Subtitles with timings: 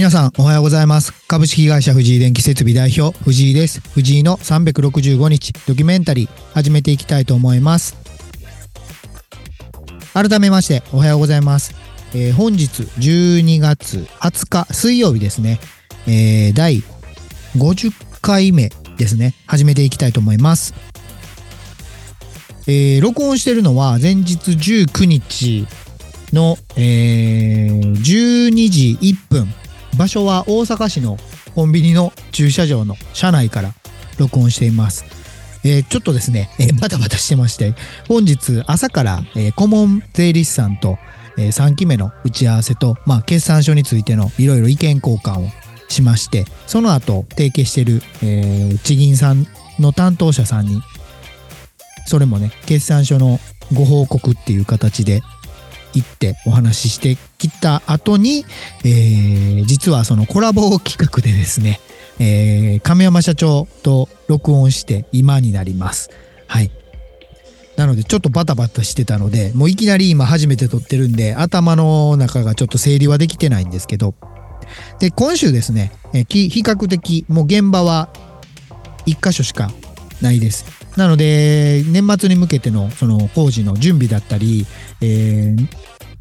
[0.00, 1.12] 皆さんおはようございます。
[1.28, 3.80] 株式会社藤井電気設備代表藤井です。
[3.80, 7.98] 藤井の365日ドキュメンタリー始めていきたいと思います。
[10.14, 11.74] 改めましておはようございます、
[12.14, 15.60] えー、本日12月20日水曜日ですね、
[16.06, 16.82] えー、第
[17.58, 19.34] 50回目ですね。
[19.46, 20.72] 始めていきたいと思います。
[22.66, 25.66] えー、録音してるのは前日19日
[26.32, 29.59] の、えー、12時1分
[30.00, 31.18] 場所は大阪市の
[31.54, 33.74] コンビニの駐車場の車内から
[34.18, 35.04] 録音しています。
[35.62, 37.74] えー、ちょっとですね、えー、バタバタしてまして、
[38.08, 40.96] 本日朝から、えー、顧問税理士さんと、
[41.36, 45.50] えー、3期目の打ち合わせと、まあ、決算書についてのいろいろ意見交換を
[45.90, 49.46] しまして、その後、提携してる、えー、地銀さん
[49.78, 50.80] の担当者さんに、
[52.06, 53.38] それもね、決算書の
[53.74, 55.20] ご報告っていう形で
[55.94, 58.44] 行ってお話ししてきた後に、
[58.84, 61.80] えー、実はそのコラボ企画でですね、
[62.18, 66.10] えー、亀山社長と録音して今になります。
[66.46, 66.70] はい。
[67.76, 74.14] なのでちょっとバタバタしてたので、もういきなり今初めて撮ってるんで、頭の中がちょっと整理はできてないんですけど、
[74.98, 78.10] で、今週ですね、え比較的もう現場は
[79.06, 79.70] 1箇所しか
[80.20, 80.64] ないです。
[80.96, 84.66] なので、年末に向けてのその工事の準備だったり、
[85.00, 85.66] えー、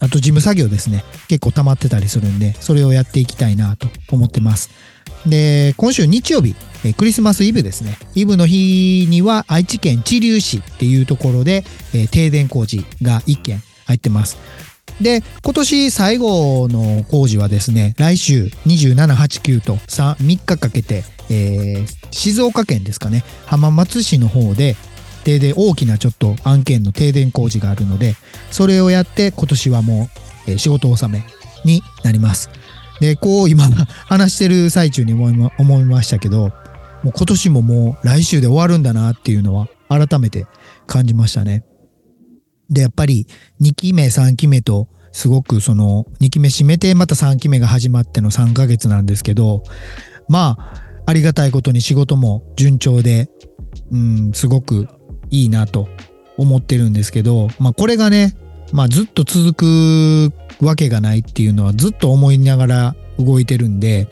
[0.00, 4.70] あと事務作業ですね、結構溜まってたりするんで、それをやっていきたいなと思ってます。
[5.26, 7.96] で、今週日曜日、えクリスマスイブですね。
[8.14, 11.64] イブの日には愛知県知立市っていうところで、
[11.94, 14.36] え停電工事が1件入ってます。
[15.00, 24.76] で、今年最後の工事はですね、来週27、8、9と 3, 3日かけて、えー、静岡県ですかね、浜松市の方で、
[25.24, 28.14] 停電、大きなちょっと案件の停電工事があるので、
[28.50, 30.08] それをやって今年はも
[30.46, 31.24] う、えー、仕事納め
[31.64, 32.50] になります。
[33.00, 33.64] で、こう今
[34.06, 36.50] 話してる最中に思いま思いましたけど、
[37.02, 40.46] もう今年ももう来週で終わるんだなっていうのは改めて
[40.86, 41.64] 感じましたね。
[42.70, 43.26] で、やっぱり
[43.60, 49.62] 2期目、3期目とすごくその2期目締めてまた3期目が始まっての3ヶ月なんですけど、
[50.28, 53.30] まあ、ありがたいことに仕事も順調で、
[53.92, 54.88] うん、すごく
[55.30, 55.88] いいなと
[56.36, 58.34] 思ってるんですけど、まあこれがね、
[58.72, 64.08] まあずっと続くわけがないっていうのはずっと思いながら動いてるんで、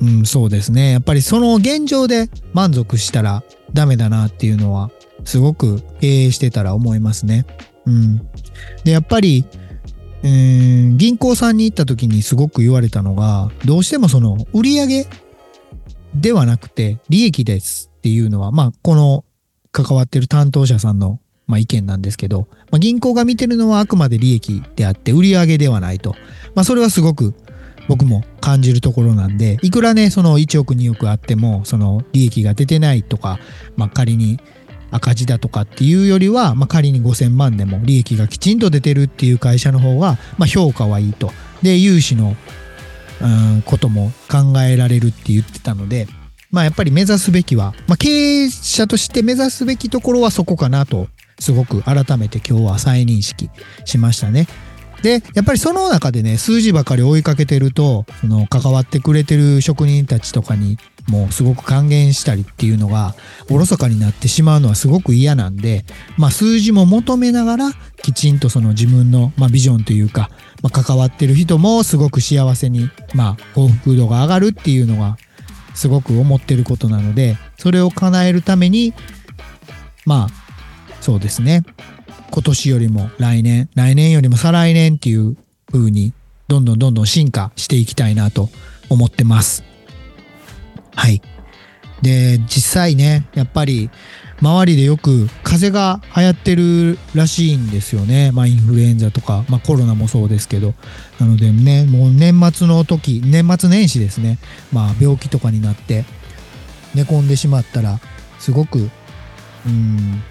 [0.00, 0.92] うん、そうですね。
[0.92, 3.42] やっぱりその現状で満足したら
[3.72, 4.90] ダメだなっていうのは
[5.30, 7.46] すごく経営してたら思いますね。
[7.86, 8.18] うん。
[8.82, 9.44] で、やっぱり、
[10.24, 15.06] うん、銀行さんに行った時にすごく言われたのが、どうしてもその売上
[16.16, 19.24] ではなくて利益ですっていうのは、まあ、この
[19.70, 26.16] 関わってる担当者さんの、まあ、意見なんですけど、まあ、銀行が見てるのはあくまで利益であって売上ではないと。
[26.56, 27.36] まあ、それはすごく
[27.86, 33.38] 僕も感じるところなんで、いくらね、その1億2億あっても、その利益が出てないとか、
[33.76, 34.40] まあ、仮に
[34.90, 41.32] 赤字だとかっていうよりは、まあ、仮に5000万でも利益がきちんと出てるっていう会社の方が、まあ、評価はいいと。
[41.62, 42.36] で、融資の
[43.20, 46.08] うんことも考えられるって言ってたので、
[46.50, 51.08] まあやっぱり目指すべきは、まあ経営者として目指すべきところはそこかなと、
[51.38, 53.50] すごく改めて今日は再認識
[53.84, 54.46] しましたね。
[55.02, 60.78] で、やっぱりその中でね、数字ばかり追いかけてると、その関わってくれてる職人たちとかに
[61.10, 63.14] もすごく還元したりっていうのが
[63.50, 65.84] おろそかになってしまうのはすごく嫌なんで、
[66.16, 67.70] まあ数字も求めながら
[68.02, 70.30] きちんとその自分の、まあ、ビジョンというか、
[70.62, 75.16] まあ、関わってる人もすごく幸せに、まあ幸福度が上がるっていうのが
[75.74, 78.94] すごく思ってることなので、それを叶えるために、
[80.06, 80.28] まあ
[81.00, 81.64] そうですね。
[82.30, 85.36] 今年よりも来年、来年よりも再来年っていう
[85.72, 86.12] 風に
[86.46, 88.50] どんどんどんどん進化していきたいなと
[88.88, 89.64] 思ってます。
[90.94, 91.22] はい。
[92.02, 93.90] で、実際ね、やっぱり
[94.40, 98.32] 周りでよく風邪が流行ってるらしいんですよね。
[98.32, 100.74] まあインフルエンザとか、まあコロナもそうですけど。
[101.18, 104.38] なのでね、もう年末の時、年末年始ですね。
[104.72, 106.04] まあ病気とかになって
[106.94, 108.00] 寝込んでしまったら、
[108.38, 108.90] すごく、
[109.66, 110.22] うん、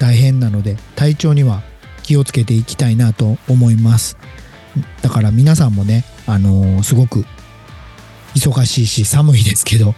[0.00, 1.62] 大変なので体調には
[2.02, 4.16] 気をつけていきたいなと思います
[5.02, 7.24] だから皆さんもねあのー、すごく
[8.34, 9.94] 忙しいし寒いですけど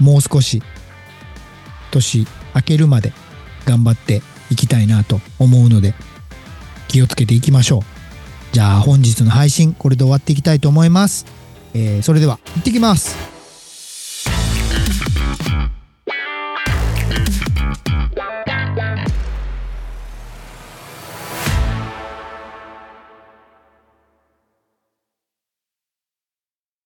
[0.00, 0.62] もう少し
[1.90, 3.12] 年明けるまで
[3.64, 5.94] 頑張っていきたいなと思うので
[6.88, 7.82] 気をつけていきましょう。
[8.52, 11.26] じゃあ本日の配信これで終わっていきたいと思います、
[11.74, 13.37] えー、それでは行ってきます。